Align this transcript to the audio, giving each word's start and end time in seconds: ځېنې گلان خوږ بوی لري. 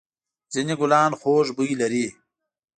ځېنې 0.51 0.75
گلان 0.81 1.11
خوږ 1.19 1.47
بوی 1.57 1.71
لري. 1.81 2.05